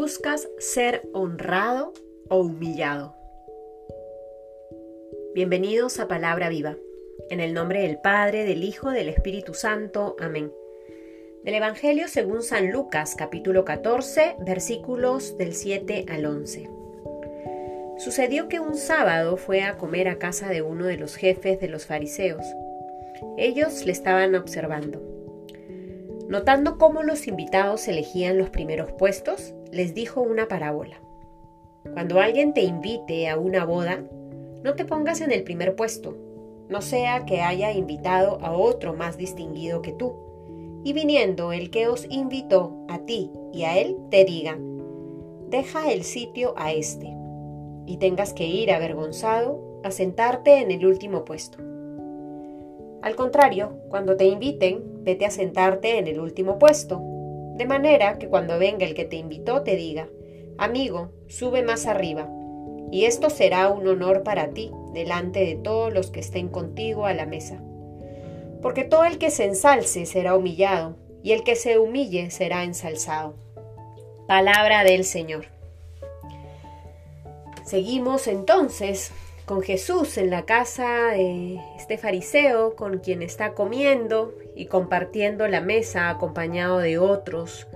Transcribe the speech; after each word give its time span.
¿Buscas 0.00 0.48
ser 0.60 1.02
honrado 1.12 1.92
o 2.28 2.36
humillado? 2.36 3.16
Bienvenidos 5.34 5.98
a 5.98 6.06
Palabra 6.06 6.48
Viva. 6.48 6.76
En 7.30 7.40
el 7.40 7.52
nombre 7.52 7.80
del 7.82 7.98
Padre, 7.98 8.44
del 8.44 8.62
Hijo, 8.62 8.90
del 8.90 9.08
Espíritu 9.08 9.54
Santo. 9.54 10.14
Amén. 10.20 10.52
Del 11.42 11.54
Evangelio 11.54 12.06
según 12.06 12.44
San 12.44 12.70
Lucas, 12.70 13.16
capítulo 13.18 13.64
14, 13.64 14.36
versículos 14.38 15.36
del 15.36 15.52
7 15.52 16.06
al 16.08 16.26
11. 16.26 16.70
Sucedió 17.98 18.48
que 18.48 18.60
un 18.60 18.76
sábado 18.76 19.36
fue 19.36 19.64
a 19.64 19.78
comer 19.78 20.06
a 20.06 20.20
casa 20.20 20.48
de 20.48 20.62
uno 20.62 20.84
de 20.84 20.96
los 20.96 21.16
jefes 21.16 21.58
de 21.58 21.66
los 21.66 21.86
fariseos. 21.86 22.46
Ellos 23.36 23.84
le 23.84 23.90
estaban 23.90 24.36
observando. 24.36 25.17
Notando 26.28 26.76
cómo 26.76 27.02
los 27.02 27.26
invitados 27.26 27.88
elegían 27.88 28.36
los 28.36 28.50
primeros 28.50 28.92
puestos, 28.92 29.54
les 29.72 29.94
dijo 29.94 30.20
una 30.20 30.46
parábola. 30.46 31.00
Cuando 31.94 32.20
alguien 32.20 32.52
te 32.52 32.60
invite 32.60 33.30
a 33.30 33.38
una 33.38 33.64
boda, 33.64 34.04
no 34.62 34.74
te 34.74 34.84
pongas 34.84 35.22
en 35.22 35.32
el 35.32 35.42
primer 35.42 35.74
puesto, 35.74 36.14
no 36.68 36.82
sea 36.82 37.24
que 37.24 37.40
haya 37.40 37.72
invitado 37.72 38.40
a 38.42 38.52
otro 38.52 38.92
más 38.92 39.16
distinguido 39.16 39.80
que 39.80 39.92
tú, 39.92 40.16
y 40.84 40.92
viniendo 40.92 41.52
el 41.52 41.70
que 41.70 41.88
os 41.88 42.06
invitó 42.10 42.76
a 42.90 42.98
ti 42.98 43.30
y 43.54 43.62
a 43.62 43.78
él, 43.78 43.96
te 44.10 44.26
diga, 44.26 44.58
deja 45.48 45.90
el 45.90 46.04
sitio 46.04 46.52
a 46.58 46.72
este, 46.72 47.10
y 47.86 47.96
tengas 47.96 48.34
que 48.34 48.46
ir 48.46 48.70
avergonzado 48.70 49.80
a 49.82 49.90
sentarte 49.90 50.60
en 50.60 50.72
el 50.72 50.84
último 50.84 51.24
puesto. 51.24 51.56
Al 53.02 53.14
contrario, 53.14 53.78
cuando 53.88 54.16
te 54.16 54.26
inviten, 54.26 55.04
vete 55.04 55.24
a 55.26 55.30
sentarte 55.30 55.98
en 55.98 56.08
el 56.08 56.20
último 56.20 56.58
puesto, 56.58 57.00
de 57.56 57.66
manera 57.66 58.18
que 58.18 58.28
cuando 58.28 58.58
venga 58.58 58.84
el 58.84 58.94
que 58.94 59.04
te 59.04 59.16
invitó 59.16 59.62
te 59.62 59.76
diga, 59.76 60.08
amigo, 60.58 61.10
sube 61.28 61.62
más 61.62 61.86
arriba, 61.86 62.28
y 62.90 63.04
esto 63.04 63.30
será 63.30 63.68
un 63.68 63.86
honor 63.86 64.22
para 64.22 64.48
ti 64.50 64.72
delante 64.92 65.40
de 65.40 65.54
todos 65.54 65.92
los 65.92 66.10
que 66.10 66.20
estén 66.20 66.48
contigo 66.48 67.06
a 67.06 67.14
la 67.14 67.26
mesa. 67.26 67.62
Porque 68.62 68.84
todo 68.84 69.04
el 69.04 69.18
que 69.18 69.30
se 69.30 69.44
ensalce 69.44 70.06
será 70.06 70.34
humillado, 70.34 70.96
y 71.22 71.32
el 71.32 71.44
que 71.44 71.56
se 71.56 71.78
humille 71.78 72.30
será 72.30 72.64
ensalzado. 72.64 73.34
Palabra 74.26 74.84
del 74.84 75.04
Señor. 75.04 75.46
Seguimos 77.64 78.26
entonces 78.26 79.12
con 79.48 79.62
Jesús 79.62 80.18
en 80.18 80.28
la 80.28 80.44
casa 80.44 81.12
de 81.12 81.58
este 81.78 81.96
fariseo 81.96 82.76
con 82.76 82.98
quien 82.98 83.22
está 83.22 83.54
comiendo 83.54 84.34
y 84.54 84.66
compartiendo 84.66 85.48
la 85.48 85.62
mesa 85.62 86.10
acompañado 86.10 86.78
de 86.78 86.98
otros, 86.98 87.66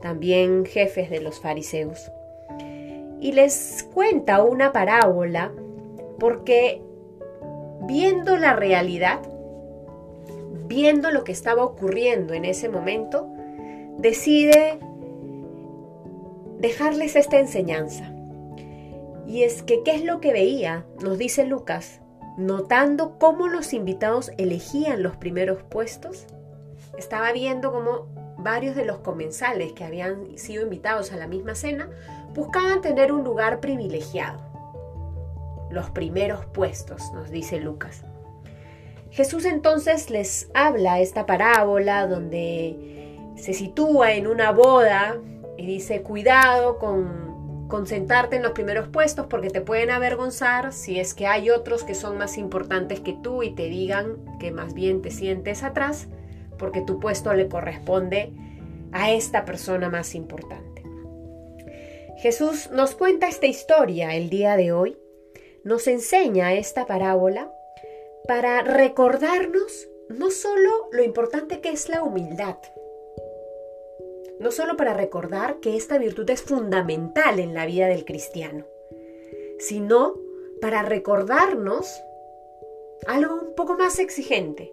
también 0.00 0.64
jefes 0.64 1.10
de 1.10 1.20
los 1.20 1.40
fariseos. 1.40 2.12
Y 3.20 3.32
les 3.32 3.88
cuenta 3.92 4.44
una 4.44 4.72
parábola 4.72 5.50
porque 6.20 6.80
viendo 7.82 8.36
la 8.36 8.54
realidad, 8.54 9.18
viendo 10.68 11.10
lo 11.10 11.24
que 11.24 11.32
estaba 11.32 11.64
ocurriendo 11.64 12.34
en 12.34 12.44
ese 12.44 12.68
momento, 12.68 13.26
decide 13.98 14.78
dejarles 16.60 17.16
esta 17.16 17.40
enseñanza. 17.40 18.13
Y 19.26 19.42
es 19.42 19.62
que, 19.62 19.82
¿qué 19.82 19.94
es 19.94 20.04
lo 20.04 20.20
que 20.20 20.32
veía? 20.32 20.84
Nos 21.02 21.18
dice 21.18 21.44
Lucas, 21.44 22.00
notando 22.36 23.18
cómo 23.18 23.48
los 23.48 23.72
invitados 23.72 24.32
elegían 24.38 25.02
los 25.02 25.16
primeros 25.16 25.62
puestos, 25.62 26.26
estaba 26.98 27.32
viendo 27.32 27.72
cómo 27.72 28.06
varios 28.38 28.76
de 28.76 28.84
los 28.84 28.98
comensales 28.98 29.72
que 29.72 29.84
habían 29.84 30.36
sido 30.36 30.62
invitados 30.62 31.12
a 31.12 31.16
la 31.16 31.26
misma 31.26 31.54
cena 31.54 31.88
buscaban 32.34 32.80
tener 32.82 33.12
un 33.12 33.24
lugar 33.24 33.60
privilegiado. 33.60 34.40
Los 35.70 35.90
primeros 35.90 36.44
puestos, 36.46 37.12
nos 37.12 37.30
dice 37.30 37.58
Lucas. 37.58 38.04
Jesús 39.10 39.44
entonces 39.44 40.10
les 40.10 40.50
habla 40.54 41.00
esta 41.00 41.24
parábola 41.24 42.06
donde 42.06 43.32
se 43.36 43.52
sitúa 43.54 44.12
en 44.12 44.26
una 44.26 44.50
boda 44.50 45.16
y 45.56 45.66
dice, 45.66 46.02
cuidado 46.02 46.78
con 46.78 47.33
concentrarte 47.68 48.36
en 48.36 48.42
los 48.42 48.52
primeros 48.52 48.88
puestos 48.88 49.26
porque 49.26 49.50
te 49.50 49.60
pueden 49.60 49.90
avergonzar 49.90 50.72
si 50.72 51.00
es 51.00 51.14
que 51.14 51.26
hay 51.26 51.50
otros 51.50 51.84
que 51.84 51.94
son 51.94 52.18
más 52.18 52.38
importantes 52.38 53.00
que 53.00 53.16
tú 53.22 53.42
y 53.42 53.54
te 53.54 53.68
digan 53.68 54.16
que 54.38 54.50
más 54.50 54.74
bien 54.74 55.02
te 55.02 55.10
sientes 55.10 55.62
atrás 55.62 56.08
porque 56.58 56.82
tu 56.82 57.00
puesto 57.00 57.32
le 57.34 57.48
corresponde 57.48 58.32
a 58.92 59.10
esta 59.12 59.44
persona 59.44 59.90
más 59.90 60.14
importante. 60.14 60.82
Jesús 62.18 62.70
nos 62.70 62.94
cuenta 62.94 63.28
esta 63.28 63.46
historia 63.46 64.14
el 64.14 64.30
día 64.30 64.56
de 64.56 64.72
hoy, 64.72 64.96
nos 65.64 65.86
enseña 65.88 66.54
esta 66.54 66.86
parábola 66.86 67.50
para 68.26 68.62
recordarnos 68.62 69.88
no 70.08 70.30
solo 70.30 70.70
lo 70.92 71.02
importante 71.02 71.60
que 71.60 71.70
es 71.70 71.88
la 71.88 72.02
humildad, 72.02 72.56
no 74.44 74.50
solo 74.50 74.76
para 74.76 74.92
recordar 74.92 75.58
que 75.60 75.74
esta 75.74 75.96
virtud 75.96 76.28
es 76.28 76.42
fundamental 76.42 77.40
en 77.40 77.54
la 77.54 77.64
vida 77.64 77.86
del 77.86 78.04
cristiano, 78.04 78.66
sino 79.58 80.16
para 80.60 80.82
recordarnos 80.82 81.90
algo 83.06 83.36
un 83.36 83.54
poco 83.54 83.78
más 83.78 83.98
exigente, 83.98 84.70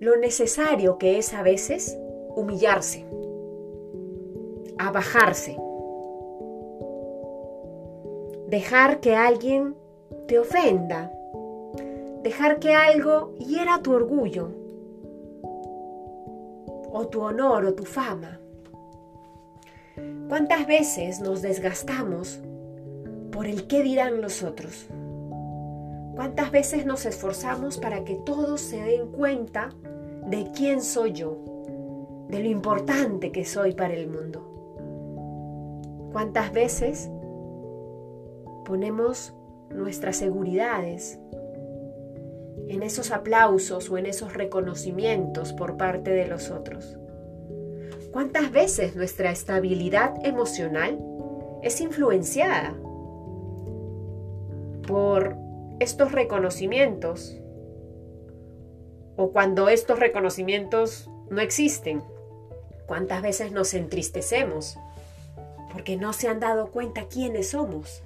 lo 0.00 0.16
necesario 0.16 0.98
que 0.98 1.16
es 1.16 1.32
a 1.32 1.42
veces 1.42 1.96
humillarse, 2.34 3.06
abajarse, 4.76 5.56
dejar 8.48 9.00
que 9.00 9.14
alguien 9.14 9.74
te 10.28 10.38
ofenda, 10.38 11.10
dejar 12.22 12.58
que 12.58 12.74
algo 12.74 13.34
hiera 13.38 13.80
tu 13.82 13.94
orgullo, 13.94 14.50
o 16.96 17.08
tu 17.08 17.20
honor 17.20 17.66
o 17.66 17.74
tu 17.74 17.84
fama. 17.84 18.40
¿Cuántas 20.28 20.66
veces 20.66 21.20
nos 21.20 21.42
desgastamos 21.42 22.40
por 23.30 23.46
el 23.46 23.66
qué 23.66 23.82
dirán 23.82 24.22
los 24.22 24.42
otros? 24.42 24.86
¿Cuántas 26.14 26.50
veces 26.50 26.86
nos 26.86 27.04
esforzamos 27.04 27.76
para 27.76 28.02
que 28.04 28.14
todos 28.14 28.62
se 28.62 28.82
den 28.82 29.12
cuenta 29.12 29.68
de 30.26 30.50
quién 30.56 30.80
soy 30.80 31.12
yo, 31.12 31.36
de 32.30 32.40
lo 32.42 32.48
importante 32.48 33.30
que 33.30 33.44
soy 33.44 33.74
para 33.74 33.92
el 33.92 34.08
mundo? 34.08 34.40
¿Cuántas 36.12 36.50
veces 36.54 37.10
ponemos 38.64 39.34
nuestras 39.68 40.16
seguridades 40.16 41.18
en 42.68 42.82
esos 42.82 43.10
aplausos 43.10 43.90
o 43.90 43.98
en 43.98 44.06
esos 44.06 44.34
reconocimientos 44.34 45.52
por 45.52 45.76
parte 45.76 46.10
de 46.10 46.26
los 46.26 46.50
otros? 46.50 46.96
¿Cuántas 48.12 48.50
veces 48.50 48.96
nuestra 48.96 49.30
estabilidad 49.30 50.14
emocional 50.24 50.98
es 51.62 51.80
influenciada 51.80 52.74
por 54.86 55.36
estos 55.80 56.12
reconocimientos 56.12 57.38
o 59.16 59.32
cuando 59.32 59.68
estos 59.68 59.98
reconocimientos 59.98 61.10
no 61.28 61.40
existen? 61.40 62.02
¿Cuántas 62.86 63.20
veces 63.20 63.52
nos 63.52 63.74
entristecemos 63.74 64.78
porque 65.72 65.96
no 65.96 66.12
se 66.12 66.28
han 66.28 66.40
dado 66.40 66.70
cuenta 66.70 67.08
quiénes 67.08 67.50
somos? 67.50 68.02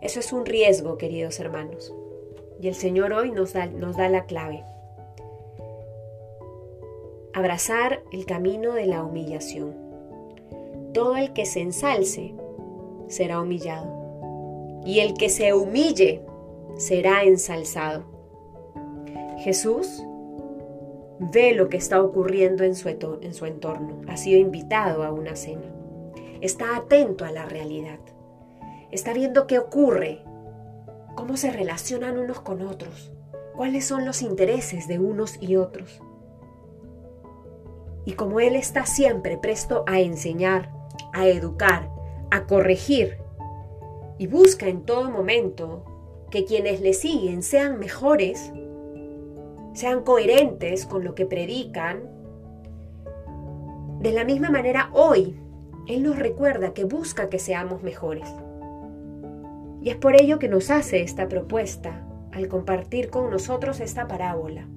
Eso 0.00 0.20
es 0.20 0.32
un 0.32 0.46
riesgo, 0.46 0.96
queridos 0.96 1.40
hermanos. 1.40 1.92
Y 2.60 2.68
el 2.68 2.74
Señor 2.74 3.14
hoy 3.14 3.30
nos 3.30 3.54
da, 3.54 3.66
nos 3.66 3.96
da 3.96 4.10
la 4.10 4.26
clave. 4.26 4.64
Abrazar 7.32 8.02
el 8.12 8.26
camino 8.26 8.74
de 8.74 8.84
la 8.84 9.02
humillación. 9.02 9.74
Todo 10.92 11.16
el 11.16 11.32
que 11.32 11.46
se 11.46 11.60
ensalce 11.60 12.34
será 13.08 13.40
humillado. 13.40 14.82
Y 14.84 15.00
el 15.00 15.14
que 15.14 15.30
se 15.30 15.54
humille 15.54 16.22
será 16.76 17.22
ensalzado. 17.22 18.04
Jesús 19.38 20.04
ve 21.32 21.54
lo 21.54 21.70
que 21.70 21.78
está 21.78 22.02
ocurriendo 22.02 22.64
en 22.64 22.74
su, 22.74 22.88
en 22.88 23.32
su 23.32 23.46
entorno. 23.46 24.02
Ha 24.06 24.18
sido 24.18 24.38
invitado 24.38 25.02
a 25.02 25.12
una 25.12 25.34
cena. 25.34 25.74
Está 26.42 26.76
atento 26.76 27.24
a 27.24 27.32
la 27.32 27.46
realidad. 27.46 28.00
Está 28.90 29.14
viendo 29.14 29.46
qué 29.46 29.58
ocurre 29.58 30.24
cómo 31.14 31.36
se 31.36 31.50
relacionan 31.50 32.18
unos 32.18 32.40
con 32.40 32.62
otros, 32.62 33.12
cuáles 33.54 33.84
son 33.84 34.04
los 34.04 34.22
intereses 34.22 34.88
de 34.88 34.98
unos 34.98 35.36
y 35.40 35.56
otros. 35.56 36.00
Y 38.04 38.12
como 38.12 38.40
Él 38.40 38.56
está 38.56 38.86
siempre 38.86 39.36
presto 39.36 39.84
a 39.86 40.00
enseñar, 40.00 40.72
a 41.12 41.26
educar, 41.26 41.90
a 42.30 42.46
corregir, 42.46 43.18
y 44.18 44.26
busca 44.26 44.68
en 44.68 44.82
todo 44.82 45.10
momento 45.10 45.84
que 46.30 46.44
quienes 46.44 46.80
le 46.80 46.92
siguen 46.92 47.42
sean 47.42 47.78
mejores, 47.78 48.52
sean 49.72 50.02
coherentes 50.02 50.84
con 50.86 51.04
lo 51.04 51.14
que 51.14 51.26
predican, 51.26 52.18
De 54.00 54.12
la 54.12 54.24
misma 54.24 54.48
manera, 54.48 54.88
hoy, 54.94 55.38
Él 55.86 56.02
nos 56.02 56.18
recuerda 56.18 56.72
que 56.72 56.84
busca 56.84 57.28
que 57.28 57.38
seamos 57.38 57.82
mejores. 57.82 58.26
Y 59.82 59.90
es 59.90 59.96
por 59.96 60.20
ello 60.20 60.38
que 60.38 60.48
nos 60.48 60.70
hace 60.70 61.00
esta 61.00 61.28
propuesta 61.28 62.06
al 62.32 62.48
compartir 62.48 63.10
con 63.10 63.30
nosotros 63.30 63.80
esta 63.80 64.06
parábola. 64.06 64.68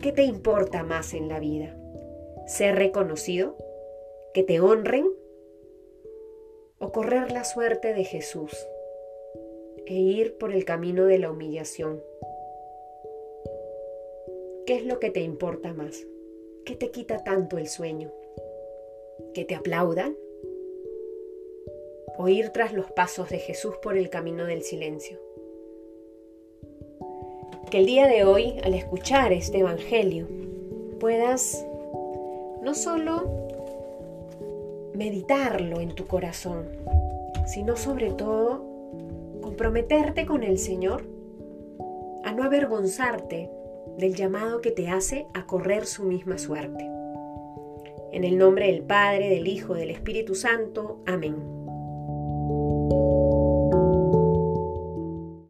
¿Qué 0.00 0.12
te 0.12 0.22
importa 0.22 0.82
más 0.82 1.12
en 1.14 1.28
la 1.28 1.38
vida? 1.38 1.76
¿Ser 2.46 2.76
reconocido? 2.76 3.56
¿Que 4.32 4.42
te 4.42 4.60
honren? 4.60 5.06
¿O 6.78 6.92
correr 6.92 7.32
la 7.32 7.44
suerte 7.44 7.92
de 7.92 8.04
Jesús 8.04 8.56
e 9.86 9.94
ir 9.94 10.38
por 10.38 10.52
el 10.52 10.64
camino 10.64 11.04
de 11.06 11.18
la 11.18 11.30
humillación? 11.30 12.00
¿Qué 14.66 14.76
es 14.76 14.84
lo 14.84 15.00
que 15.00 15.10
te 15.10 15.20
importa 15.20 15.72
más? 15.72 16.06
¿Qué 16.64 16.76
te 16.76 16.90
quita 16.90 17.24
tanto 17.24 17.58
el 17.58 17.68
sueño? 17.68 18.12
¿Que 19.34 19.44
te 19.44 19.54
aplaudan? 19.54 20.16
¿O 22.20 22.26
ir 22.28 22.50
tras 22.50 22.72
los 22.72 22.90
pasos 22.90 23.30
de 23.30 23.38
Jesús 23.38 23.76
por 23.80 23.96
el 23.96 24.10
camino 24.10 24.44
del 24.44 24.62
silencio? 24.62 25.20
Que 27.70 27.78
el 27.78 27.86
día 27.86 28.08
de 28.08 28.24
hoy, 28.24 28.58
al 28.64 28.74
escuchar 28.74 29.32
este 29.32 29.60
Evangelio, 29.60 30.26
puedas 30.98 31.64
no 32.60 32.74
solo 32.74 33.22
meditarlo 34.94 35.80
en 35.80 35.94
tu 35.94 36.08
corazón, 36.08 36.66
sino 37.46 37.76
sobre 37.76 38.10
todo 38.10 38.64
comprometerte 39.40 40.26
con 40.26 40.42
el 40.42 40.58
Señor 40.58 41.04
a 42.24 42.32
no 42.32 42.42
avergonzarte 42.42 43.48
del 43.96 44.16
llamado 44.16 44.60
que 44.60 44.72
te 44.72 44.88
hace 44.88 45.28
a 45.34 45.46
correr 45.46 45.86
su 45.86 46.02
misma 46.02 46.36
suerte. 46.36 46.84
En 48.10 48.24
el 48.24 48.38
nombre 48.38 48.66
del 48.66 48.82
Padre, 48.82 49.28
del 49.28 49.46
Hijo, 49.46 49.74
del 49.74 49.90
Espíritu 49.90 50.34
Santo. 50.34 50.98
Amén. 51.06 51.57